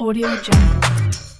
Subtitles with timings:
[0.00, 1.37] Audio Jungle.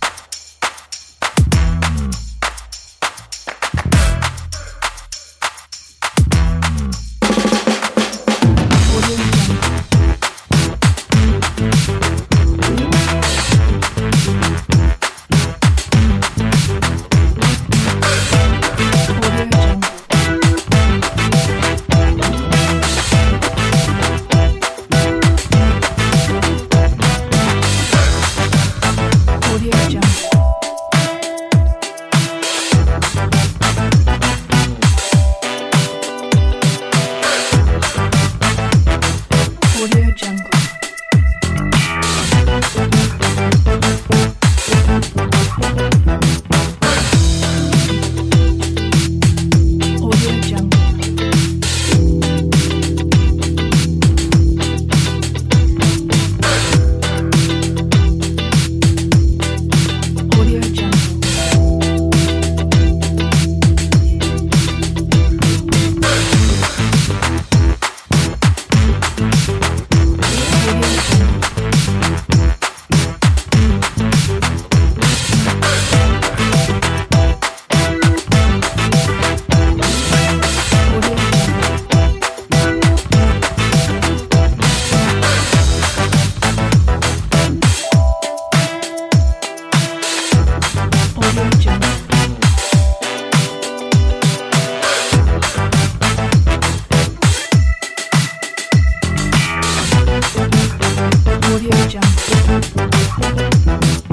[102.48, 104.07] Thank you.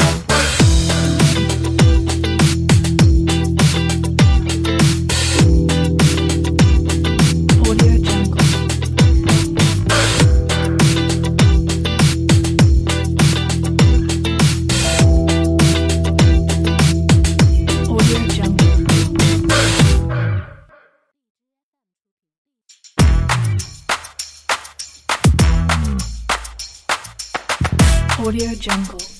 [28.26, 29.15] Audio Jungle.